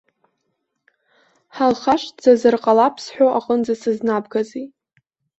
[1.55, 4.65] Ҳалхашҭӡазар ҟалап сҳәо аҟынӡа сызнабгазеи?